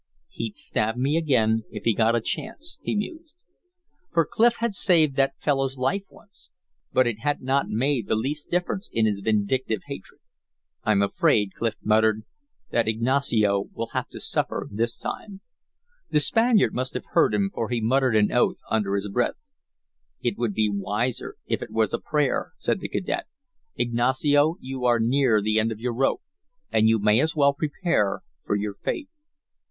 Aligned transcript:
"He'd 0.29 0.57
stab 0.57 0.95
me 0.97 1.15
again 1.15 1.61
if 1.69 1.83
he 1.83 1.93
got 1.93 2.15
a 2.15 2.21
chance," 2.21 2.79
he 2.81 2.95
mused. 2.95 3.35
For 4.11 4.25
Clif 4.25 4.55
had 4.55 4.73
saved 4.73 5.15
that 5.17 5.39
fellow's 5.39 5.77
life 5.77 6.05
once; 6.09 6.49
but 6.91 7.05
it 7.05 7.19
had 7.19 7.43
not 7.43 7.69
made 7.69 8.07
the 8.07 8.15
least 8.15 8.49
difference 8.49 8.89
in 8.91 9.05
his 9.05 9.19
vindictive 9.19 9.83
hatred. 9.85 10.19
"I'm 10.83 11.03
afraid," 11.03 11.53
Clif 11.53 11.75
muttered, 11.83 12.23
"that 12.71 12.87
Ignacio 12.87 13.65
will 13.75 13.89
have 13.93 14.09
to 14.09 14.19
suffer 14.19 14.67
this 14.71 14.97
time." 14.97 15.41
The 16.09 16.19
Spaniard 16.19 16.73
must 16.73 16.95
have 16.95 17.05
heard 17.11 17.35
him, 17.35 17.51
for 17.53 17.69
he 17.69 17.79
muttered 17.79 18.15
an 18.15 18.31
oath 18.31 18.57
under 18.71 18.95
his 18.95 19.07
breath. 19.07 19.51
"It 20.23 20.35
would 20.35 20.55
be 20.55 20.67
wiser 20.67 21.35
if 21.45 21.61
it 21.61 21.69
was 21.69 21.93
a 21.93 21.99
prayer," 21.99 22.53
said 22.57 22.79
the 22.79 22.89
cadet. 22.89 23.27
"Ignacio, 23.75 24.55
you 24.61 24.83
are 24.85 24.99
near 24.99 25.43
the 25.43 25.59
end 25.59 25.71
of 25.71 25.77
your 25.79 25.93
rope, 25.93 26.23
and 26.71 26.89
you 26.89 26.97
may 26.97 27.19
as 27.19 27.35
well 27.35 27.53
prepare 27.53 28.23
for 28.43 28.55
your 28.55 28.73
fate." 28.73 29.09